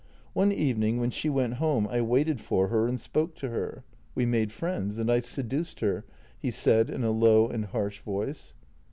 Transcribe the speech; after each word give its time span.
One 0.33 0.51
evening 0.51 0.99
when 0.99 1.11
she 1.11 1.29
went 1.29 1.57
home 1.61 1.87
I 1.87 2.01
waited 2.01 2.41
for 2.41 2.69
her 2.69 2.87
and 2.87 2.99
spoke 2.99 3.35
to 3.35 3.49
her. 3.49 3.83
We 4.15 4.25
made 4.25 4.51
friends— 4.51 4.97
and 4.97 5.11
I 5.11 5.19
seduced 5.19 5.81
her," 5.81 6.05
he 6.39 6.49
said 6.49 6.89
in 6.89 7.03
a 7.03 7.11
low 7.11 7.47
and 7.47 7.65
harsh 7.65 7.99
voice. 7.99 8.55